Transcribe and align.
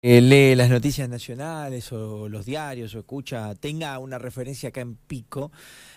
Eh, 0.00 0.20
lee 0.20 0.54
las 0.54 0.70
noticias 0.70 1.08
nacionales 1.08 1.92
o 1.92 2.28
los 2.28 2.46
diarios 2.46 2.94
o 2.94 3.00
escucha, 3.00 3.56
tenga 3.56 3.98
una 3.98 4.16
referencia 4.16 4.68
acá 4.68 4.80
en 4.80 4.94
Pico. 4.94 5.50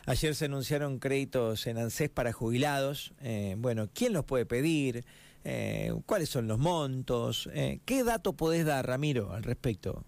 Ayer 0.08 0.34
se 0.34 0.46
anunciaron 0.46 0.98
créditos 0.98 1.68
en 1.68 1.78
ANSES 1.78 2.10
para 2.10 2.34
jubilados. 2.34 3.14
Eh, 3.22 3.54
bueno, 3.60 3.90
¿quién 3.94 4.14
los 4.14 4.26
puede 4.26 4.48
pedir? 4.48 5.04
Eh, 5.44 5.94
¿Cuáles 6.08 6.30
son 6.30 6.48
los 6.48 6.58
montos? 6.58 7.48
¿Qué 7.86 8.04
dato 8.04 8.34
podés 8.34 8.66
dar, 8.66 8.88
Ramiro, 8.88 9.34
al 9.34 9.44
respecto? 9.44 10.04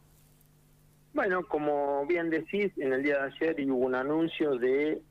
Bueno, 1.13 1.45
como 1.47 2.07
bien 2.07 2.31
decís, 2.31 2.71
en 2.77 2.93
el 2.93 3.03
día 3.03 3.19
de 3.19 3.31
ayer 3.31 3.69
hubo 3.69 3.85
un 3.85 3.93
anuncio 3.93 4.57
de 4.57 5.03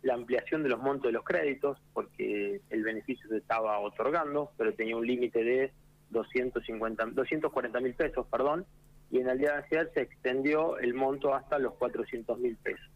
la 0.00 0.14
ampliación 0.14 0.62
de 0.62 0.70
los 0.70 0.80
montos 0.80 1.08
de 1.08 1.12
los 1.12 1.24
créditos, 1.24 1.76
porque 1.92 2.62
el 2.70 2.82
beneficio 2.84 3.28
se 3.28 3.36
estaba 3.36 3.78
otorgando, 3.80 4.50
pero 4.56 4.72
tenía 4.72 4.96
un 4.96 5.06
límite 5.06 5.44
de 5.44 5.72
250, 6.14 7.04
240 7.06 7.80
mil 7.80 7.94
pesos, 7.94 8.26
perdón, 8.30 8.64
y 9.10 9.18
en 9.18 9.28
el 9.28 9.38
día 9.38 9.52
de 9.52 9.64
ayer 9.64 9.90
se 9.92 10.00
extendió 10.00 10.78
el 10.78 10.94
monto 10.94 11.34
hasta 11.34 11.58
los 11.58 11.74
400 11.74 12.38
mil 12.38 12.56
pesos. 12.56 12.88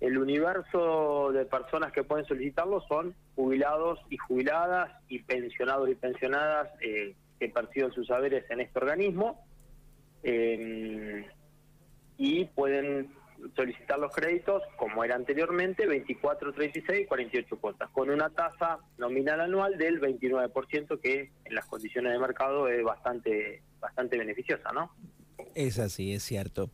El 0.00 0.18
universo 0.18 1.32
de 1.32 1.44
personas 1.46 1.92
que 1.92 2.04
pueden 2.04 2.24
solicitarlo 2.26 2.80
son 2.82 3.14
jubilados 3.34 3.98
y 4.10 4.16
jubiladas 4.16 4.92
y 5.08 5.20
pensionados 5.20 5.88
y 5.88 5.94
pensionadas 5.94 6.70
eh, 6.80 7.16
que 7.40 7.48
perciben 7.48 7.90
sus 7.92 8.06
saberes 8.06 8.44
en 8.50 8.60
este 8.60 8.78
organismo 8.78 9.44
eh, 10.22 11.26
y 12.16 12.44
pueden 12.44 13.10
solicitar 13.54 13.98
los 13.98 14.12
créditos, 14.12 14.62
como 14.76 15.04
era 15.04 15.14
anteriormente, 15.14 15.86
24, 15.86 16.52
36 16.52 17.00
y 17.02 17.06
48 17.06 17.60
cuotas, 17.60 17.90
con 17.90 18.10
una 18.10 18.30
tasa 18.30 18.78
nominal 18.98 19.40
anual 19.40 19.78
del 19.78 20.00
29%, 20.00 21.00
que 21.00 21.30
en 21.44 21.54
las 21.54 21.66
condiciones 21.66 22.12
de 22.12 22.18
mercado 22.18 22.68
es 22.68 22.82
bastante, 22.82 23.62
bastante 23.80 24.18
beneficiosa, 24.18 24.72
¿no? 24.72 24.92
Es 25.54 25.78
así, 25.78 26.12
es 26.12 26.24
cierto. 26.24 26.70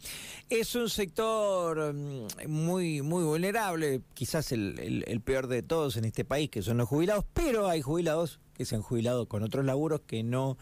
Es 0.49 0.75
un 0.75 0.89
sector 0.89 1.93
mm, 1.93 2.48
muy, 2.48 3.03
muy 3.03 3.25
vulnerable, 3.25 4.01
quizás 4.15 4.53
el, 4.53 5.05
el, 5.06 5.21
peor 5.21 5.47
de 5.47 5.62
todos 5.62 5.97
en 5.97 6.05
este 6.05 6.25
país, 6.25 6.51
que 6.51 6.62
son 6.62 6.78
los 6.78 6.89
jubilados, 6.89 7.25
pero 7.34 7.69
hay 7.69 7.83
jubilados 7.83 8.41
que 8.55 8.65
se 8.65 8.75
han 8.75 8.83
jubilado 8.83 9.27
con 9.27 9.43
otros 9.43 9.65
laburos 9.65 10.03
que 10.03 10.23
no 10.23 10.56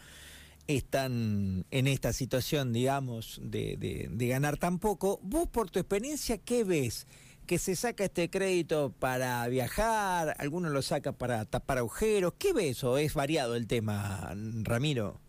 están 0.67 1.65
en 1.71 1.87
esta 1.87 2.13
situación, 2.13 2.73
digamos, 2.73 3.41
de, 3.43 3.77
de, 4.11 4.27
ganar 4.29 4.57
tan 4.57 4.79
poco. 4.79 5.19
Vos, 5.23 5.49
por 5.49 5.71
tu 5.71 5.79
experiencia, 5.79 6.39
¿qué 6.39 6.65
ves? 6.65 7.07
¿Que 7.47 7.59
se 7.59 7.75
saca 7.75 8.05
este 8.05 8.31
crédito 8.31 8.93
para 8.99 9.47
viajar? 9.49 10.35
¿Alguno 10.39 10.71
lo 10.71 10.83
saca 10.83 11.13
para 11.13 11.45
tapar 11.45 11.79
agujeros? 11.79 12.35
¿Qué 12.39 12.53
ves 12.53 12.85
o 12.85 12.99
es 12.99 13.15
variado 13.15 13.57
el 13.57 13.67
tema, 13.67 14.33
Ramiro? 14.63 15.21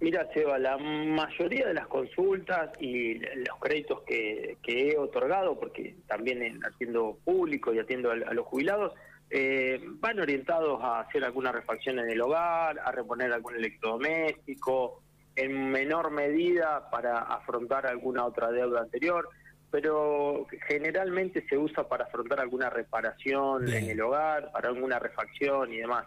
Mira, 0.00 0.28
Seba, 0.34 0.58
la 0.58 0.76
mayoría 0.78 1.68
de 1.68 1.74
las 1.74 1.86
consultas 1.86 2.70
y 2.80 3.20
los 3.20 3.56
créditos 3.60 4.02
que, 4.02 4.56
he 4.66 4.98
otorgado, 4.98 5.60
porque 5.60 5.94
también 6.08 6.60
atiendo 6.66 7.18
público 7.24 7.72
y 7.72 7.78
atiendo 7.78 8.10
a 8.10 8.34
los 8.34 8.44
jubilados, 8.46 8.94
eh, 9.34 9.80
van 9.82 10.20
orientados 10.20 10.78
a 10.82 11.00
hacer 11.00 11.24
alguna 11.24 11.52
refacción 11.52 11.98
en 11.98 12.10
el 12.10 12.20
hogar, 12.20 12.78
a 12.84 12.92
reponer 12.92 13.32
algún 13.32 13.56
electrodoméstico, 13.56 15.00
en 15.34 15.70
menor 15.70 16.10
medida 16.10 16.90
para 16.90 17.20
afrontar 17.20 17.86
alguna 17.86 18.26
otra 18.26 18.50
deuda 18.52 18.82
anterior, 18.82 19.30
pero 19.70 20.46
generalmente 20.68 21.46
se 21.48 21.56
usa 21.56 21.88
para 21.88 22.04
afrontar 22.04 22.40
alguna 22.40 22.68
reparación 22.68 23.72
en 23.72 23.88
el 23.88 24.02
hogar, 24.02 24.52
para 24.52 24.68
alguna 24.68 24.98
refacción 24.98 25.72
y 25.72 25.78
demás. 25.78 26.04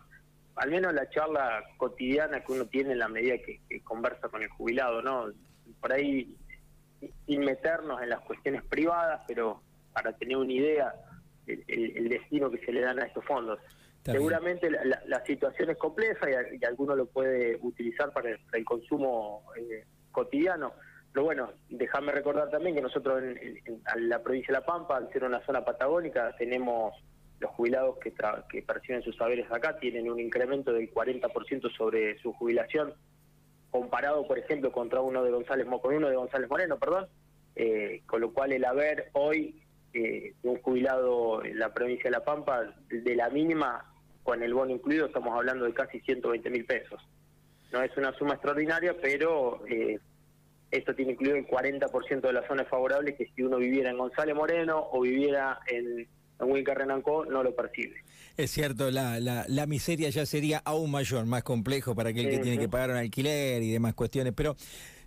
Al 0.58 0.70
menos 0.70 0.94
la 0.94 1.10
charla 1.10 1.64
cotidiana 1.78 2.42
que 2.42 2.52
uno 2.52 2.67
tiene 2.67 2.92
en 2.92 3.00
la 3.00 3.08
medida 3.08 3.39
que, 3.39 3.60
que 3.67 3.82
conversa 3.82 4.30
con 4.30 4.44
el 4.44 4.50
jubilado, 4.50 5.02
¿no? 5.02 5.32
Por 5.82 5.92
ahí, 5.92 6.32
sin 7.26 7.39
meternos 7.44 8.04
en 8.04 8.10
las 8.10 8.20
cuestiones 8.20 8.62
privadas, 8.66 9.22
pero 9.28 9.64
para 9.94 10.14
tener 10.14 10.38
una 10.38 10.54
idea, 10.54 10.94
el, 11.48 12.10
destino 12.10 12.50
que 12.50 12.64
se 12.66 12.72
le 12.72 12.82
dan 12.82 13.00
a 13.00 13.06
estos 13.06 13.23
fondos. 13.26 13.60
Seguramente 14.04 14.70
la, 14.70 15.26
situación 15.26 15.72
es 15.72 15.78
compleja 15.78 16.28
y, 16.30 16.64
alguno 16.64 16.95
lo 16.95 17.08
puede 17.08 17.58
utilizar 17.61 18.14
para 18.14 18.38
el, 18.54 18.66
consumo 18.66 19.44
eh, 19.58 19.86
cotidiano. 20.11 20.73
Pero 21.11 21.23
bueno, 21.23 21.54
déjame 21.70 22.11
recordar 22.11 22.50
también 22.50 22.76
que 22.76 22.82
nosotros 22.82 23.23
en, 23.23 23.82
la 24.10 24.22
provincia 24.22 24.54
de 24.54 24.60
La 24.60 24.66
Pampa, 24.66 24.98
al 24.98 25.11
ser 25.11 25.23
una 25.23 25.44
zona 25.45 25.66
patagónica, 25.66 26.36
tenemos 26.38 26.94
los 27.39 27.52
jubilados 27.52 27.98
que, 28.00 28.14
que 28.50 28.61
perciben 28.61 29.02
sus 29.02 29.16
saberes 29.16 29.52
acá, 29.52 29.78
tienen 29.80 30.11
un 30.11 30.20
incremento 30.20 30.72
del 30.72 30.94
40% 30.94 31.76
sobre 31.76 32.20
su 32.20 32.34
jubilación, 32.34 32.94
comparado, 33.72 34.28
por 34.28 34.38
ejemplo, 34.38 34.72
contra 34.72 35.02
uno 35.02 35.23
de 35.23 35.32
González, 35.32 35.67
con 35.82 35.95
uno 35.95 36.10
de 36.10 36.16
González 36.16 36.50
Moreno, 36.50 36.78
perdón, 36.78 37.08
eh, 37.55 38.04
con 38.05 38.22
lo 38.22 38.34
cual 38.34 38.52
el 38.52 38.66
haber 38.66 39.10
hoy 39.14 39.64
eh, 39.95 40.33
un 40.44 40.61
jubilado 40.61 41.44
en 41.44 41.58
la 41.58 41.73
provincia 41.73 42.06
de 42.06 42.11
La 42.11 42.23
Pampa, 42.26 42.76
de 42.89 43.16
la 43.16 43.30
mínima, 43.30 43.94
con 44.23 44.44
el 44.44 44.54
bono 44.54 44.72
incluido, 44.72 45.06
estamos 45.06 45.33
hablando 45.33 45.64
de 45.64 45.73
casi 45.73 46.02
120 46.02 46.50
mil 46.50 46.66
pesos. 46.66 47.02
No 47.72 47.82
es 47.82 47.95
una 47.95 48.11
suma 48.17 48.34
extraordinaria, 48.34 48.94
pero 49.02 49.66
eh, 49.67 49.98
esto 50.70 50.94
tiene 50.94 51.14
incluido 51.14 51.38
el 51.38 51.48
40% 51.48 52.20
de 52.20 52.34
las 52.34 52.45
zonas 52.45 52.67
favorables 52.67 53.16
que 53.16 53.32
si 53.34 53.44
uno 53.44 53.58
viviera 53.58 53.89
en 53.89 53.98
González 53.98 54.36
Moreno 54.36 54.86
o 54.92 55.00
viviera 55.00 55.60
en, 55.67 56.08
en 56.39 56.66
Renancó 56.66 57.23
no 57.26 57.42
lo 57.42 57.55
percibe. 57.55 57.95
Es 58.36 58.52
cierto, 58.52 58.92
la, 58.92 59.22
la, 59.22 59.45
la, 59.48 59.66
miseria 59.66 60.10
ya 60.10 60.26
sería 60.26 60.61
aún 60.66 60.92
mayor, 60.92 61.26
más 61.26 61.44
complejo 61.44 61.95
para 61.95 62.10
aquel 62.10 62.30
que 62.30 62.39
tiene 62.39 62.58
que 62.58 62.67
pagar 62.67 62.89
un 62.89 62.98
alquiler 62.98 63.64
y 63.64 63.72
demás 63.72 63.94
cuestiones, 63.94 64.34
pero 64.36 64.58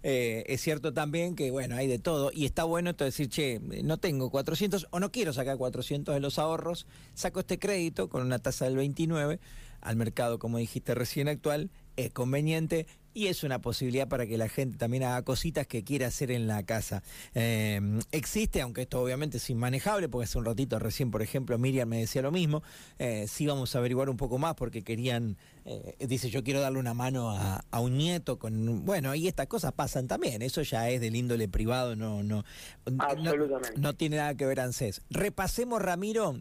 eh, 0.03 0.45
es 0.47 0.61
cierto 0.61 0.93
también 0.93 1.35
que, 1.35 1.51
bueno, 1.51 1.77
hay 1.77 1.87
de 1.87 1.99
todo. 1.99 2.31
Y 2.33 2.45
está 2.45 2.65
bueno 2.65 2.91
esto 2.91 3.05
decir, 3.05 3.29
che, 3.29 3.61
no 3.61 3.99
tengo 3.99 4.31
400 4.31 4.89
o 4.91 5.01
no 5.01 5.11
quiero 5.11 5.33
sacar 5.33 5.57
400 5.57 6.15
de 6.15 6.21
los 6.21 6.39
ahorros, 6.39 6.87
saco 7.15 7.41
este 7.41 7.59
crédito 7.59 8.09
con 8.09 8.23
una 8.23 8.39
tasa 8.39 8.65
del 8.67 8.77
29 8.77 9.41
al 9.81 9.97
mercado, 9.97 10.39
como 10.39 10.59
dijiste 10.59 10.95
recién 10.95 11.29
actual, 11.29 11.71
es 11.97 12.11
conveniente 12.13 12.87
y 13.19 13.27
es 13.27 13.43
una 13.43 13.61
posibilidad 13.61 14.07
para 14.07 14.29
que 14.29 14.39
la 14.39 14.49
gente 14.49 14.79
también 14.79 15.03
haga 15.03 15.23
cositas 15.23 15.67
que 15.67 15.83
quiera 15.83 16.07
hacer 16.07 16.31
en 16.31 16.47
la 16.47 16.63
casa. 16.63 17.03
Eh, 17.35 17.81
existe, 18.13 18.61
aunque 18.61 18.83
esto 18.83 19.03
obviamente 19.03 19.39
es 19.39 19.51
inmanejable, 19.51 20.09
porque 20.09 20.27
hace 20.27 20.39
un 20.39 20.45
ratito 20.45 20.79
recién, 20.79 21.11
por 21.11 21.21
ejemplo, 21.21 21.59
Miriam 21.59 21.89
me 21.89 21.99
decía 21.99 22.23
lo 22.23 22.31
mismo, 22.31 22.63
eh, 23.01 23.27
sí 23.27 23.45
vamos 23.45 23.75
a 23.75 23.79
averiguar 23.79 24.09
un 24.09 24.17
poco 24.17 24.39
más 24.39 24.55
porque 24.55 24.83
querían, 24.83 25.37
eh, 25.65 25.97
dice, 26.07 26.31
yo 26.31 26.45
quiero 26.45 26.61
darle 26.61 26.79
una 26.79 26.95
mano 26.95 27.33
a, 27.33 27.81
un 27.81 27.99
nieto 27.99 28.39
con, 28.39 28.85
bueno, 28.85 29.13
y 29.17 29.27
estas 29.27 29.49
cosas 29.49 29.73
pasan 29.73 30.07
también, 30.07 30.41
eso 30.41 30.63
ya 30.63 30.89
es 30.89 31.01
del 31.01 31.17
índole 31.17 31.49
privado, 31.49 31.97
no, 31.97 32.23
no, 32.23 32.45
no, 32.87 33.95
tiene 33.95 34.19
nada 34.19 34.37
que 34.37 34.47
ver 34.47 34.61
ANSES. 34.61 35.03
Repasemos, 35.11 35.83
Ramiro, 35.83 36.41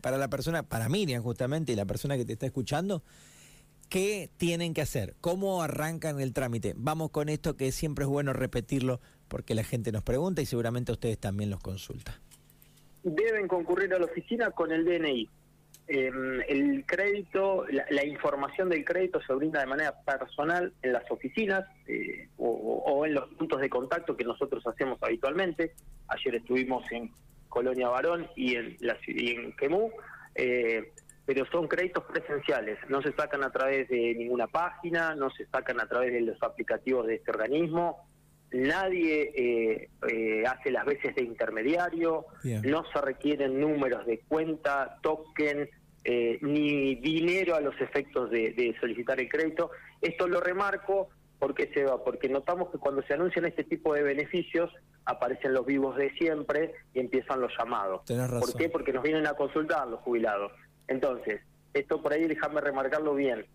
para 0.00 0.18
la 0.18 0.26
persona, 0.26 0.64
para 0.64 0.88
Miriam 0.88 1.22
justamente, 1.22 1.74
y 1.74 1.76
la 1.76 1.84
persona 1.84 2.16
que 2.16 2.24
te 2.24 2.32
está 2.32 2.46
escuchando, 2.46 3.04
¿Qué 3.88 4.28
tienen 4.36 4.74
que 4.74 4.82
hacer? 4.82 5.14
¿Cómo 5.20 5.62
arrancan 5.62 6.20
el 6.20 6.34
trámite? 6.34 6.74
Vamos 6.76 7.10
con 7.10 7.30
esto 7.30 7.56
que 7.56 7.72
siempre 7.72 8.04
es 8.04 8.08
bueno 8.08 8.34
repetirlo 8.34 9.00
porque 9.28 9.54
la 9.54 9.64
gente 9.64 9.92
nos 9.92 10.02
pregunta 10.02 10.42
y 10.42 10.46
seguramente 10.46 10.92
ustedes 10.92 11.18
también 11.18 11.48
los 11.48 11.60
consultan. 11.60 12.14
Deben 13.02 13.48
concurrir 13.48 13.94
a 13.94 13.98
la 13.98 14.04
oficina 14.04 14.50
con 14.50 14.72
el 14.72 14.84
DNI. 14.84 15.28
Em, 15.86 16.42
el 16.48 16.84
crédito, 16.84 17.64
la, 17.66 18.04
información 18.04 18.68
del 18.68 18.84
crédito 18.84 19.22
se 19.26 19.32
brinda 19.32 19.60
de 19.60 19.66
manera 19.66 19.94
personal 20.02 20.70
en 20.82 20.92
las 20.92 21.10
oficinas 21.10 21.64
eh, 21.86 22.28
o, 22.36 23.06
en 23.06 23.14
los 23.14 23.30
puntos 23.34 23.58
de 23.58 23.70
contacto 23.70 24.14
que 24.14 24.24
nosotros 24.24 24.66
hacemos 24.66 24.98
habitualmente. 25.02 25.72
Ayer 26.08 26.34
estuvimos 26.34 26.84
en 26.92 27.10
Colonia 27.48 27.88
Barón 27.88 28.28
y 28.36 28.56
en, 28.56 28.76
la. 28.80 28.98
Eh, 30.34 30.92
pero 31.28 31.44
son 31.52 31.68
créditos 31.68 32.04
presenciales, 32.04 32.78
no 32.88 33.02
se 33.02 33.12
sacan 33.12 33.44
a 33.44 33.50
través 33.50 33.86
de 33.90 34.14
ninguna 34.14 34.46
página, 34.46 35.14
no 35.14 35.28
se 35.28 35.44
sacan 35.44 35.78
a 35.78 35.86
través 35.86 36.10
de 36.10 36.22
los 36.22 36.42
aplicativos 36.42 37.06
de 37.06 37.16
este 37.16 37.30
organismo, 37.30 38.08
nadie 38.50 39.30
eh, 39.36 39.90
eh, 40.08 40.44
hace 40.46 40.70
las 40.70 40.86
veces 40.86 41.14
de 41.14 41.24
intermediario, 41.24 42.24
no 42.62 42.82
se 42.90 43.00
requieren 43.02 43.60
números 43.60 44.06
de 44.06 44.20
cuenta, 44.20 44.96
token, 45.02 45.68
eh, 46.02 46.38
ni 46.40 46.94
dinero 46.94 47.56
a 47.56 47.60
los 47.60 47.78
efectos 47.78 48.30
de, 48.30 48.74
solicitar 48.80 49.20
el 49.20 49.28
crédito. 49.28 49.70
Esto 50.00 50.28
lo 50.28 50.40
remarco 50.40 51.10
porque 51.38 51.70
se 51.74 51.84
va, 51.84 52.02
porque 52.02 52.30
notamos 52.30 52.70
que 52.70 52.78
cuando 52.78 53.02
se 53.02 53.12
anuncian 53.12 53.44
este 53.44 53.64
tipo 53.64 53.92
de 53.92 54.02
beneficios 54.02 54.72
aparecen 55.04 55.52
los 55.52 55.66
vivos 55.66 55.94
de 55.96 56.10
siempre 56.12 56.72
y 56.94 57.00
empiezan 57.00 57.42
los 57.42 57.52
llamados. 57.58 58.00
¿Por 58.06 58.56
qué? 58.56 58.70
Porque 58.70 58.94
nos 58.94 59.02
vienen 59.02 59.26
a 59.26 59.34
consultar 59.34 59.86
los 59.88 60.00
jubilados. 60.00 60.52
Entonces, 60.88 61.40
esto 61.74 62.02
por 62.02 62.12
ahí 62.12 62.26
déjame 62.26 62.60
remarcarlo 62.60 63.14
bien. 63.14 63.46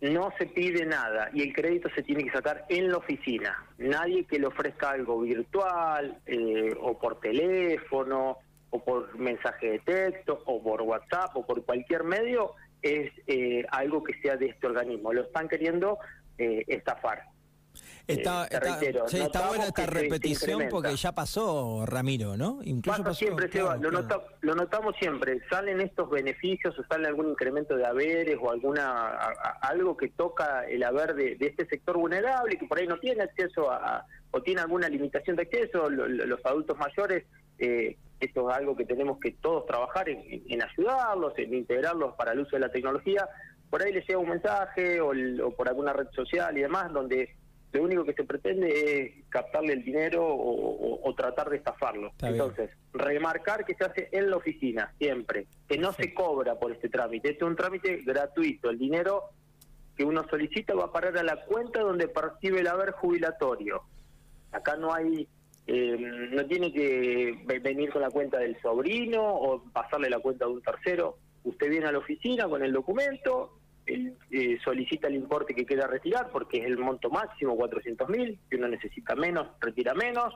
No 0.00 0.32
se 0.38 0.46
pide 0.46 0.84
nada 0.84 1.30
y 1.32 1.42
el 1.42 1.54
crédito 1.54 1.88
se 1.94 2.02
tiene 2.02 2.24
que 2.24 2.32
sacar 2.32 2.64
en 2.68 2.90
la 2.90 2.98
oficina. 2.98 3.56
Nadie 3.78 4.24
que 4.24 4.38
le 4.38 4.46
ofrezca 4.46 4.90
algo 4.90 5.20
virtual 5.20 6.18
eh, 6.26 6.74
o 6.80 6.98
por 6.98 7.20
teléfono 7.20 8.38
o 8.70 8.84
por 8.84 9.16
mensaje 9.16 9.70
de 9.70 9.78
texto 9.78 10.42
o 10.46 10.62
por 10.62 10.82
WhatsApp 10.82 11.36
o 11.36 11.46
por 11.46 11.64
cualquier 11.64 12.02
medio 12.04 12.52
es 12.82 13.10
eh, 13.26 13.64
algo 13.70 14.02
que 14.02 14.14
sea 14.20 14.36
de 14.36 14.46
este 14.46 14.66
organismo. 14.66 15.12
Lo 15.12 15.22
están 15.22 15.48
queriendo 15.48 15.98
eh, 16.38 16.64
estafar. 16.66 17.22
Está, 18.06 18.46
está, 18.46 19.48
buena 19.48 19.64
esta 19.64 19.86
repetición 19.86 20.64
porque 20.70 20.94
ya 20.94 21.12
pasó, 21.12 21.86
Ramiro, 21.86 22.36
¿no? 22.36 22.60
Incluso 22.62 23.02
Pasa 23.02 23.14
siempre, 23.14 23.50
Seba, 23.50 23.76
lo, 23.76 23.90
lo, 23.90 24.54
notamos 24.54 24.94
siempre. 24.98 25.40
Salen 25.48 25.80
estos 25.80 26.10
beneficios 26.10 26.78
o 26.78 26.84
sale 26.84 27.08
algún 27.08 27.30
incremento 27.30 27.76
de 27.76 27.86
haberes 27.86 28.36
o 28.42 28.50
alguna 28.50 29.08
algo 29.62 29.96
que 29.96 30.08
toca 30.10 30.66
el 30.66 30.82
haber 30.82 31.14
de, 31.14 31.38
este 31.40 31.66
sector 31.66 31.96
vulnerable 31.96 32.58
que 32.58 32.66
por 32.66 32.78
ahí 32.78 32.86
no 32.86 32.98
tiene 32.98 33.22
acceso 33.22 33.70
a, 33.70 34.04
o 34.32 34.42
tiene 34.42 34.60
alguna 34.60 34.88
limitación 34.88 35.36
de 35.36 35.42
acceso, 35.42 35.88
los 35.88 36.44
adultos 36.44 36.76
mayores. 36.76 37.24
Eh, 37.58 37.96
esto 38.20 38.50
es 38.50 38.56
algo 38.56 38.76
que 38.76 38.84
tenemos 38.84 39.18
que 39.18 39.32
todos 39.32 39.64
trabajar 39.66 40.08
en, 40.08 40.62
ayudarlos, 40.62 41.32
en 41.38 41.54
integrarlos 41.54 42.14
para 42.16 42.32
el 42.32 42.40
uso 42.40 42.56
de 42.56 42.60
la 42.60 42.70
tecnología. 42.70 43.28
Por 43.70 43.82
ahí 43.82 43.92
les 43.92 44.06
llega 44.06 44.18
un 44.18 44.28
mensaje 44.28 45.00
o 45.00 45.12
por 45.56 45.68
alguna 45.68 45.92
red 45.92 46.08
social 46.14 46.56
y 46.56 46.62
demás 46.62 46.92
donde 46.92 47.34
lo 47.74 47.82
único 47.82 48.04
que 48.04 48.14
se 48.14 48.24
pretende 48.24 49.02
es 49.02 49.24
captarle 49.28 49.72
el 49.72 49.84
dinero 49.84 50.24
o, 50.26 51.14
tratar 51.16 51.48
de 51.50 51.58
estafarlo. 51.58 52.12
Entonces, 52.22 52.70
remarcar 52.92 53.64
que 53.64 53.74
se 53.74 53.84
hace 53.84 54.08
en 54.10 54.30
la 54.30 54.36
oficina, 54.36 54.92
siempre, 54.98 55.46
que 55.68 55.78
no 55.78 55.92
se 55.92 56.12
cobra 56.12 56.58
por 56.58 56.72
este 56.72 56.88
trámite, 56.88 57.30
este 57.30 57.44
es 57.44 57.50
un 57.50 57.56
trámite 57.56 58.02
gratuito, 58.04 58.70
el 58.70 58.78
dinero 58.78 59.30
que 59.96 60.04
uno 60.04 60.24
solicita 60.28 60.74
va 60.74 60.84
a 60.84 60.92
parar 60.92 61.16
a 61.18 61.22
la 61.22 61.44
cuenta 61.44 61.80
donde 61.80 62.08
percibe 62.08 62.60
el 62.60 62.66
haber 62.66 62.92
jubilatorio. 62.92 63.82
Acá 64.50 64.76
no 64.76 64.92
hay, 64.92 65.28
eh, 65.66 65.96
no 65.98 66.46
tiene 66.46 66.72
que 66.72 67.44
venir 67.62 67.90
con 67.90 68.02
la 68.02 68.10
cuenta 68.10 68.38
del 68.38 68.60
sobrino 68.60 69.22
o 69.22 69.62
pasarle 69.72 70.10
la 70.10 70.18
cuenta 70.18 70.46
de 70.46 70.52
un 70.52 70.62
tercero. 70.62 71.18
Usted 71.44 71.70
viene 71.70 71.86
a 71.86 71.92
la 71.92 71.98
oficina 71.98 72.48
con 72.48 72.64
el 72.64 72.72
documento, 72.72 73.58
eh, 73.86 74.58
solicita 74.64 75.08
el 75.08 75.16
importe 75.16 75.54
que 75.54 75.66
quiera 75.66 75.86
retirar 75.86 76.30
porque 76.30 76.58
es 76.58 76.66
el 76.66 76.78
monto 76.78 77.10
máximo, 77.10 77.56
400 77.56 78.08
mil, 78.08 78.38
si 78.48 78.56
uno 78.56 78.68
necesita 78.68 79.14
menos, 79.14 79.48
retira 79.60 79.94
menos, 79.94 80.32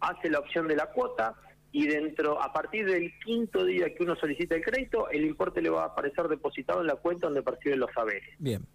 hace 0.00 0.30
la 0.30 0.38
opción 0.38 0.66
de 0.66 0.76
la 0.76 0.86
cuota 0.86 1.34
y 1.72 1.86
dentro, 1.86 2.42
a 2.42 2.52
partir 2.52 2.86
del 2.86 3.12
quinto 3.24 3.64
día 3.64 3.94
que 3.94 4.02
uno 4.02 4.16
solicita 4.16 4.56
el 4.56 4.62
crédito, 4.62 5.08
el 5.10 5.24
importe 5.24 5.62
le 5.62 5.70
va 5.70 5.82
a 5.82 5.86
aparecer 5.86 6.26
depositado 6.26 6.80
en 6.80 6.88
la 6.88 6.96
cuenta 6.96 7.26
donde 7.26 7.42
percibe 7.42 7.76
los 7.76 7.90
saberes. 7.92 8.28
Bien. 8.38 8.66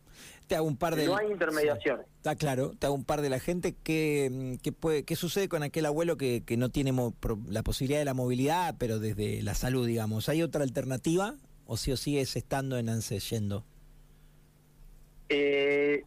Te 0.47 0.55
hago 0.55 0.65
un 0.65 0.77
par 0.77 0.95
de... 0.95 1.05
No 1.05 1.17
hay 1.17 1.29
intermediación. 1.29 2.01
está 2.17 2.35
claro, 2.35 2.71
te 2.79 2.85
hago 2.85 2.95
un 2.95 3.03
par 3.03 3.21
de 3.21 3.29
la 3.29 3.39
gente. 3.39 3.75
¿Qué, 3.83 4.57
qué, 4.63 4.71
puede, 4.71 5.03
qué 5.03 5.17
sucede 5.17 5.49
con 5.49 5.61
aquel 5.61 5.85
abuelo 5.85 6.15
que, 6.15 6.43
que 6.45 6.55
no 6.55 6.69
tiene 6.69 6.93
la 7.49 7.63
posibilidad 7.63 7.99
de 7.99 8.05
la 8.05 8.13
movilidad, 8.13 8.75
pero 8.79 8.99
desde 8.99 9.43
la 9.43 9.55
salud, 9.55 9.85
digamos? 9.85 10.29
¿Hay 10.29 10.41
otra 10.41 10.63
alternativa 10.63 11.35
o 11.65 11.75
sí 11.75 11.91
o 11.91 11.97
sí 11.97 12.17
es 12.17 12.37
estando 12.37 12.77
en 12.77 12.87
ANSES 12.87 13.29
yendo? 13.29 13.65
Eh, 15.29 16.03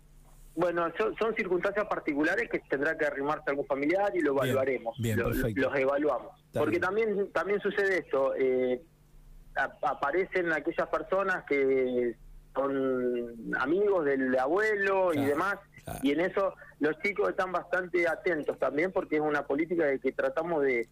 bueno, 0.54 0.90
son, 1.18 1.34
circunstancias 1.36 1.86
particulares 1.86 2.48
que 2.50 2.58
tendrá 2.68 2.98
que 2.98 3.06
arrimarse 3.06 3.44
algún 3.46 3.66
familiar 3.66 4.10
y 4.14 4.20
lo 4.20 4.32
evaluaremos, 4.32 4.98
los 4.98 5.76
evaluamos. 5.76 6.32
Porque 6.52 6.80
también 6.80 7.30
también 7.32 7.60
sucede 7.60 7.98
esto, 7.98 8.34
eh, 8.34 8.82
aparecen 9.54 10.52
aquellas 10.52 10.88
personas 10.88 11.44
que 11.44 12.16
son 12.54 13.54
amigos 13.58 14.04
del 14.04 14.36
abuelo 14.36 15.14
y 15.14 15.24
demás, 15.24 15.58
y 16.02 16.10
en 16.10 16.20
eso 16.20 16.54
los 16.80 16.98
chicos 16.98 17.30
están 17.30 17.52
bastante 17.52 18.08
atentos 18.08 18.58
también 18.58 18.90
porque 18.90 19.16
es 19.16 19.22
una 19.22 19.46
política 19.46 19.86
de 19.86 20.00
que 20.00 20.10
tratamos 20.12 20.64
de, 20.64 20.88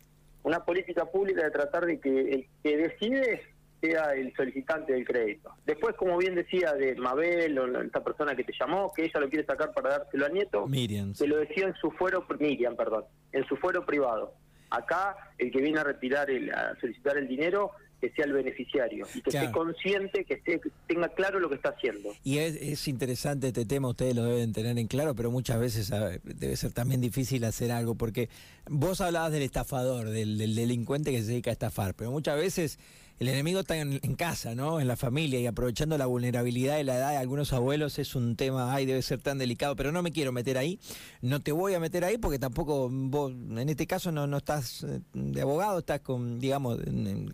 una 0.47 0.65
política 0.65 1.07
pública 1.07 1.43
de 1.43 1.51
tratar 1.51 1.87
de 1.87 1.99
que 1.99 2.21
el 2.21 2.49
que 2.63 2.77
decide 2.77 3.43
sea 3.81 4.15
el 4.15 4.35
solicitante 4.35 4.93
del 4.93 5.05
crédito. 5.05 5.55
Después, 5.65 5.95
como 5.97 6.17
bien 6.19 6.35
decía 6.35 6.73
de 6.73 6.95
Mabel 6.97 7.59
o 7.59 7.83
esta 7.83 8.03
persona 8.03 8.35
que 8.35 8.45
te 8.45 8.53
llamó, 8.59 8.93
que 8.95 9.05
ella 9.05 9.21
lo 9.21 9.29
quiere 9.29 9.45
sacar 9.45 9.73
para 9.73 9.99
dárselo 9.99 10.27
al 10.27 10.33
nieto, 10.33 10.67
Miriam. 10.67 11.15
que 11.15 11.27
lo 11.27 11.39
decía 11.39 11.67
en 11.67 11.75
su 11.75 11.91
fuero, 11.93 12.27
Miriam, 12.39 12.77
perdón, 12.77 13.05
en 13.33 13.47
su 13.47 13.57
fuero 13.57 13.85
privado. 13.85 14.35
Acá, 14.71 15.17
el 15.39 15.51
que 15.53 15.61
viene 15.61 15.79
a 15.79 15.85
retirar, 15.85 16.31
el, 16.31 16.51
a 16.51 16.75
solicitar 16.81 17.17
el 17.17 17.29
dinero, 17.29 17.73
que 18.01 18.11
sea 18.11 18.27
el 18.27 18.33
beneficiario 18.33 19.07
y 19.15 19.23
que 19.23 19.31
esté 19.31 19.51
consciente, 19.53 20.25
que, 20.25 20.35
esté, 20.35 20.61
tenga 20.87 21.09
claro 21.09 21.41
lo 21.41 21.49
que 21.49 21.55
está 21.55 21.71
haciendo. 21.71 22.11
Y 22.25 22.39
es, 22.39 22.89
interesante 22.89 23.49
este 23.49 23.65
tema, 23.65 23.89
ustedes 23.89 24.15
lo 24.15 24.25
deben 24.25 24.53
tener 24.53 24.77
en 24.77 24.87
claro, 24.87 25.15
pero 25.15 25.31
muchas 25.31 25.59
veces 25.59 25.91
debe 26.25 26.57
ser 26.57 26.73
también 26.73 27.01
difícil 27.01 27.45
hacer 27.45 27.73
algo, 27.73 27.95
porque 27.95 28.29
vos 28.69 29.01
hablabas 29.01 29.33
del 29.33 29.43
estafador, 29.43 30.11
del 30.11 30.55
delincuente 30.55 31.11
que 31.11 31.23
se 31.23 31.29
dedica 31.29 31.51
a 31.51 31.53
estafar, 31.53 31.95
pero 31.95 32.11
muchas 32.11 32.37
veces 32.37 32.79
el 33.19 33.29
enemigo 33.29 33.61
está 33.61 33.77
en, 33.77 33.99
casa, 34.17 34.55
¿no? 34.55 34.81
En 34.81 34.89
la 34.89 34.97
familia 34.97 35.41
y 35.41 35.47
aprovechando 35.47 35.97
la 35.97 36.07
vulnerabilidad 36.07 36.77
de 36.77 36.85
la 36.85 36.97
edad 36.97 37.11
de 37.13 37.17
algunos 37.17 37.53
abuelos 37.53 37.99
es 37.99 38.15
un 38.15 38.37
tema, 38.37 38.75
ay, 38.75 38.85
debe 38.85 39.01
ser 39.01 39.23
tan 39.23 39.39
delicado, 39.39 39.75
pero 39.75 39.91
no 39.91 40.03
me 40.03 40.13
quiero 40.13 40.33
meter 40.33 40.59
ahí, 40.59 40.79
no 41.23 41.41
te 41.41 41.53
voy 41.53 41.75
a 41.75 41.81
meter 41.81 42.05
ahí 42.05 42.19
porque 42.19 42.39
tampoco 42.39 42.89
vos, 42.91 43.33
en 43.33 43.69
este 43.69 43.87
caso 43.87 44.13
no, 44.13 44.27
no 44.27 44.37
estás 44.37 44.85
eh, 44.85 45.01
de 45.15 45.41
abogado, 45.41 45.79
estás 45.79 46.01
con, 46.01 46.39
digamos, 46.39 46.79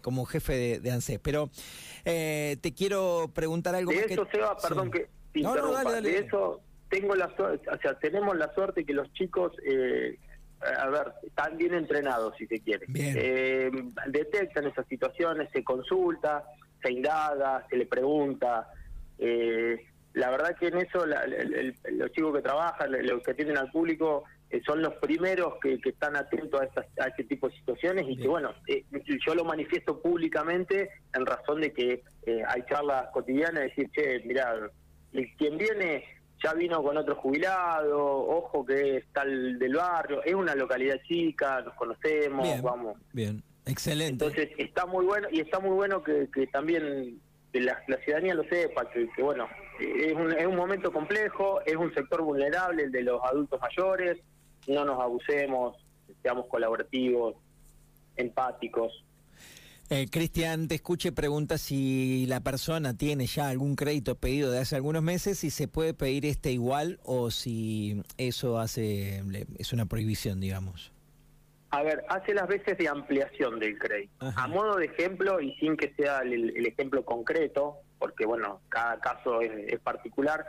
como 0.02 0.24
jefe 0.24 0.54
de, 0.54 0.80
de 0.80 0.90
ANSES. 0.92 1.18
Pero 1.20 1.50
eh, 2.04 2.56
te 2.60 2.72
quiero 2.72 3.30
preguntar 3.34 3.74
algo. 3.74 3.90
De 3.90 3.98
eso, 3.98 4.24
que... 4.26 4.36
Seba, 4.36 4.56
perdón 4.56 4.90
que 4.90 5.08
no, 5.34 5.56
no, 5.56 5.72
dale, 5.72 5.92
dale. 5.92 6.10
de 6.10 6.18
eso 6.18 6.60
tengo 6.88 7.14
la 7.16 7.34
suerte, 7.34 7.68
o 7.70 7.78
sea, 7.78 7.98
tenemos 7.98 8.36
la 8.36 8.52
suerte 8.54 8.84
que 8.84 8.92
los 8.92 9.12
chicos... 9.14 9.52
Eh, 9.64 10.18
a 10.78 10.88
ver, 10.88 11.12
están 11.22 11.56
bien 11.56 11.74
entrenados, 11.74 12.34
si 12.36 12.46
se 12.46 12.60
quiere. 12.60 12.86
Eh, 12.94 13.70
detectan 14.08 14.66
esas 14.66 14.86
situaciones, 14.86 15.50
se 15.52 15.64
consulta, 15.64 16.44
se 16.82 16.92
indaga, 16.92 17.66
se 17.68 17.76
le 17.76 17.86
pregunta. 17.86 18.68
Eh, 19.18 19.84
la 20.14 20.30
verdad 20.30 20.56
que 20.58 20.68
en 20.68 20.78
eso 20.78 21.06
los 21.06 22.12
chicos 22.12 22.34
que 22.34 22.42
trabajan, 22.42 22.92
los 23.06 23.22
que 23.22 23.30
atienden 23.30 23.56
al 23.56 23.70
público, 23.70 24.24
eh, 24.50 24.60
son 24.64 24.82
los 24.82 24.94
primeros 24.94 25.54
que, 25.60 25.80
están 25.82 26.16
atentos 26.16 26.60
a, 26.60 27.06
este 27.06 27.24
tipo 27.24 27.48
de 27.48 27.56
situaciones 27.56 28.04
y 28.08 28.16
que, 28.16 28.28
bueno, 28.28 28.54
yo 29.26 29.34
lo 29.34 29.44
manifiesto 29.44 30.00
públicamente 30.00 30.90
en 31.14 31.26
razón 31.26 31.62
de 31.62 31.72
que 31.72 32.02
hay 32.46 32.62
charlas 32.68 33.08
cotidianas, 33.12 33.64
decir, 33.64 33.90
che, 33.90 34.20
mirá, 34.24 34.54
quien 35.38 35.56
viene 35.56 36.04
ya 36.42 36.54
vino 36.54 36.82
con 36.82 36.96
otro 36.96 37.14
jubilado, 37.16 38.00
ojo 38.00 38.64
que 38.64 38.96
es 38.96 39.04
tal 39.12 39.58
del 39.58 39.74
barrio, 39.74 40.22
es 40.24 40.34
una 40.34 40.54
localidad 40.54 41.00
chica, 41.06 41.60
nos 41.62 41.74
conocemos, 41.74 42.62
vamos. 42.62 42.96
Bien, 43.12 43.42
excelente. 43.66 44.24
Entonces 44.24 44.50
está 44.58 44.86
muy 44.86 45.04
bueno 45.04 45.28
y 45.30 45.40
está 45.40 45.60
muy 45.60 45.70
bueno 45.70 46.02
que, 46.02 46.28
también 46.52 47.20
la, 47.52 47.78
ciudadanía 48.04 48.34
lo 48.34 48.44
sepa, 48.44 48.90
que, 48.90 49.08
bueno, 49.22 49.48
es 49.80 50.14
un, 50.14 50.32
es 50.32 50.46
un 50.46 50.56
momento 50.56 50.92
complejo, 50.92 51.60
es 51.64 51.76
un 51.76 51.92
sector 51.94 52.22
vulnerable 52.22 52.84
el 52.84 52.92
de 52.92 53.02
los 53.02 53.22
adultos 53.22 53.60
mayores, 53.60 54.18
no 54.66 54.84
nos 54.84 55.00
abusemos, 55.00 55.76
seamos 56.22 56.46
colaborativos, 56.46 57.36
empáticos. 58.16 59.04
Eh, 59.94 60.06
Cristian, 60.10 60.68
te 60.68 60.76
escuche, 60.76 61.12
pregunta 61.12 61.58
si 61.58 62.24
la 62.26 62.40
persona 62.40 62.96
tiene 62.96 63.26
ya 63.26 63.50
algún 63.50 63.76
crédito 63.76 64.14
pedido 64.14 64.50
de 64.50 64.58
hace 64.58 64.74
algunos 64.74 65.02
meses, 65.02 65.40
si 65.40 65.50
se 65.50 65.68
puede 65.68 65.92
pedir 65.92 66.24
este 66.24 66.50
igual 66.50 66.98
o 67.04 67.30
si 67.30 68.02
eso 68.16 68.58
hace 68.58 69.22
es 69.58 69.72
una 69.74 69.84
prohibición, 69.84 70.40
digamos. 70.40 70.94
A 71.68 71.82
ver, 71.82 72.06
hace 72.08 72.32
las 72.32 72.48
veces 72.48 72.78
de 72.78 72.88
ampliación 72.88 73.58
del 73.58 73.78
crédito. 73.78 74.32
A 74.34 74.48
modo 74.48 74.76
de 74.76 74.86
ejemplo, 74.86 75.42
y 75.42 75.54
sin 75.56 75.76
que 75.76 75.92
sea 75.94 76.20
el, 76.20 76.64
ejemplo 76.64 77.04
concreto, 77.04 77.76
porque 77.98 78.24
bueno, 78.24 78.62
cada 78.70 78.98
caso 78.98 79.42
es, 79.42 79.78
particular, 79.80 80.46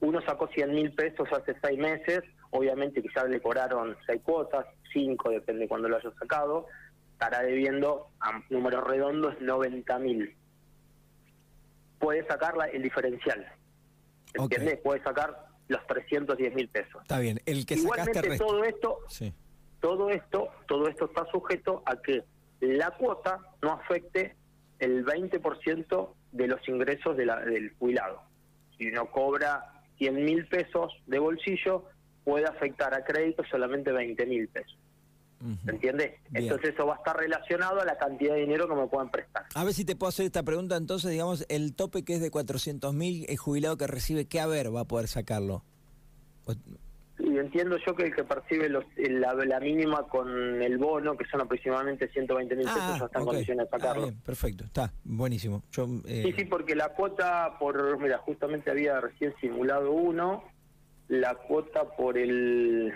uno 0.00 0.20
sacó 0.22 0.48
100 0.48 0.74
mil 0.74 0.92
pesos 0.92 1.28
hace 1.30 1.54
seis 1.62 1.78
meses, 1.78 2.22
obviamente 2.50 3.00
quizás 3.00 3.28
le 3.28 3.40
cobraron 3.40 3.96
seis 4.08 4.20
cuotas, 4.24 4.66
cinco, 4.92 5.30
depende 5.30 5.62
de 5.62 5.68
cuándo 5.68 5.88
lo 5.88 5.98
haya 5.98 6.10
sacado, 6.18 6.66
estará 7.12 7.42
debiendo 7.42 8.08
a 8.20 8.42
números 8.50 8.84
redondos 8.84 9.40
90 9.40 9.98
mil. 9.98 10.36
Puede 11.98 12.26
sacar 12.26 12.54
el 12.72 12.82
diferencial. 12.82 13.46
¿Entiendes? 14.34 14.80
Puede 14.82 15.02
sacar 15.02 15.46
los 15.68 15.86
310 15.86 16.54
mil 16.54 16.68
pesos. 16.68 17.02
Está 17.02 17.18
bien. 17.18 17.40
El 17.46 17.64
que 17.64 17.74
Igualmente 17.74 18.38
todo 18.38 18.64
esto, 18.64 18.98
todo 19.80 20.10
esto, 20.10 20.48
todo 20.66 20.88
esto 20.88 21.04
está 21.06 21.26
sujeto 21.30 21.82
a 21.86 21.96
que 21.96 22.24
la 22.60 22.90
cuota 22.92 23.38
no 23.60 23.72
afecte 23.72 24.34
el 24.78 25.04
20% 25.04 26.14
de 26.32 26.48
los 26.48 26.68
ingresos 26.68 27.16
de 27.16 27.26
la, 27.26 27.40
del 27.40 27.72
jubilado. 27.78 28.22
Si 28.78 28.88
uno 28.88 29.10
cobra 29.10 29.84
100 29.98 30.24
mil 30.24 30.46
pesos 30.46 30.92
de 31.06 31.18
bolsillo, 31.18 31.84
puede 32.24 32.46
afectar 32.46 32.94
a 32.94 33.04
crédito 33.04 33.44
solamente 33.50 33.92
20 33.92 34.26
mil 34.26 34.48
pesos. 34.48 34.76
¿Entiendes? 35.66 36.12
Entonces 36.32 36.70
eso 36.74 36.86
va 36.86 36.94
a 36.94 36.96
estar 36.98 37.16
relacionado 37.16 37.80
a 37.80 37.84
la 37.84 37.96
cantidad 37.98 38.34
de 38.34 38.40
dinero 38.40 38.68
que 38.68 38.74
me 38.74 38.86
puedan 38.86 39.10
prestar. 39.10 39.44
A 39.54 39.64
ver 39.64 39.74
si 39.74 39.84
te 39.84 39.96
puedo 39.96 40.08
hacer 40.08 40.26
esta 40.26 40.42
pregunta. 40.42 40.76
Entonces, 40.76 41.10
digamos, 41.10 41.44
el 41.48 41.74
tope 41.74 42.04
que 42.04 42.14
es 42.14 42.20
de 42.20 42.30
400 42.30 42.94
mil, 42.94 43.26
el 43.28 43.36
jubilado 43.36 43.76
que 43.76 43.86
recibe, 43.86 44.26
¿qué 44.26 44.40
haber 44.40 44.74
va 44.74 44.82
a 44.82 44.84
poder 44.84 45.08
sacarlo? 45.08 45.64
Y 47.18 47.38
entiendo 47.38 47.76
yo 47.86 47.94
que 47.94 48.04
el 48.04 48.14
que 48.14 48.24
percibe 48.24 48.68
los, 48.68 48.84
la, 48.96 49.60
mínima 49.60 50.08
con 50.08 50.62
el 50.62 50.78
bono, 50.78 51.16
que 51.16 51.24
son 51.26 51.40
aproximadamente 51.40 52.08
120 52.08 52.56
mil 52.56 52.64
pesos, 52.64 52.80
ah, 52.82 52.96
ya 52.98 53.04
está 53.04 53.18
en 53.18 53.24
condiciones 53.24 53.66
de 53.66 53.70
sacarlo. 53.70 54.08
Ah, 54.08 54.22
perfecto, 54.24 54.64
está 54.64 54.92
buenísimo. 55.04 55.62
Eh, 56.06 56.22
sí, 56.24 56.32
sí, 56.32 56.44
porque 56.46 56.74
la 56.74 56.88
cuota, 56.90 57.58
por 57.60 58.00
mira, 58.00 58.18
justamente 58.18 58.70
había 58.70 59.00
recién 59.00 59.34
simulado 59.40 59.92
uno, 59.92 60.42
la 61.08 61.34
cuota 61.34 61.96
por 61.96 62.18
el 62.18 62.92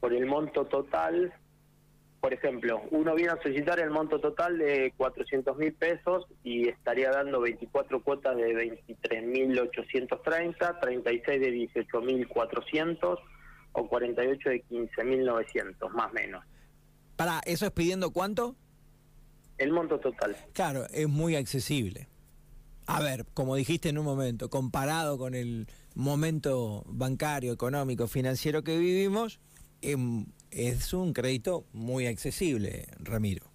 por 0.00 0.12
el 0.12 0.26
monto 0.26 0.66
total 0.66 1.32
por 2.20 2.34
ejemplo, 2.34 2.82
uno 2.90 3.14
viene 3.14 3.32
a 3.32 3.42
solicitar 3.42 3.78
el 3.78 3.90
monto 3.90 4.18
total 4.20 4.58
de 4.58 4.92
400 4.96 5.56
mil 5.56 5.72
pesos 5.72 6.26
y 6.42 6.68
estaría 6.68 7.10
dando 7.10 7.40
24 7.40 8.02
cuotas 8.02 8.36
de 8.36 8.80
23.830, 8.90 10.80
36 10.80 11.40
de 11.40 11.52
18.400 11.52 13.18
o 13.72 13.88
48 13.88 14.50
de 14.50 14.64
15.900, 14.64 15.90
más 15.90 16.10
o 16.10 16.12
menos. 16.12 16.44
Para, 17.14 17.40
¿eso 17.46 17.66
es 17.66 17.72
pidiendo 17.72 18.10
cuánto? 18.10 18.56
El 19.56 19.72
monto 19.72 19.98
total. 19.98 20.36
Claro, 20.52 20.86
es 20.92 21.08
muy 21.08 21.36
accesible. 21.36 22.08
A 22.86 23.00
ver, 23.00 23.26
como 23.34 23.54
dijiste 23.54 23.90
en 23.90 23.98
un 23.98 24.04
momento, 24.04 24.48
comparado 24.50 25.18
con 25.18 25.34
el 25.34 25.68
momento 25.94 26.84
bancario, 26.86 27.52
económico, 27.52 28.08
financiero 28.08 28.64
que 28.64 28.78
vivimos, 28.78 29.40
em, 29.82 30.26
es 30.50 30.92
un 30.92 31.12
crédito 31.12 31.64
muy 31.72 32.06
accesible, 32.06 32.86
Ramiro. 33.00 33.46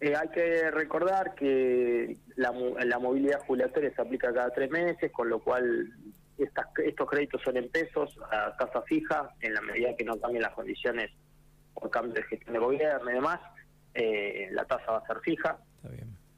Eh, 0.00 0.14
hay 0.16 0.28
que 0.28 0.70
recordar 0.70 1.34
que 1.34 2.18
la, 2.36 2.52
la 2.84 2.98
movilidad 2.98 3.40
jubilatoria 3.46 3.94
se 3.94 4.02
aplica 4.02 4.32
cada 4.32 4.50
tres 4.50 4.70
meses, 4.70 5.12
con 5.12 5.28
lo 5.28 5.38
cual 5.38 5.92
estas, 6.38 6.66
estos 6.84 7.08
créditos 7.08 7.40
son 7.42 7.56
en 7.56 7.68
pesos, 7.68 8.18
a 8.30 8.56
tasa 8.56 8.82
fija, 8.82 9.34
en 9.40 9.54
la 9.54 9.60
medida 9.60 9.94
que 9.96 10.04
no 10.04 10.18
cambien 10.20 10.42
las 10.42 10.54
condiciones 10.54 11.10
por 11.74 11.90
cambio 11.90 12.14
de 12.14 12.22
gestión 12.24 12.54
de 12.54 12.58
gobierno 12.58 13.10
y 13.10 13.14
demás, 13.14 13.40
eh, 13.94 14.48
la 14.52 14.64
tasa 14.64 14.92
va 14.92 14.98
a 14.98 15.06
ser 15.06 15.20
fija. 15.20 15.58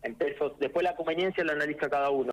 En 0.03 0.15
pesos. 0.17 0.53
Después 0.59 0.85
la 0.85 0.95
conveniencia 0.95 1.43
la 1.45 1.53
analiza 1.53 1.89
cada 1.89 2.11
uno. 2.11 2.33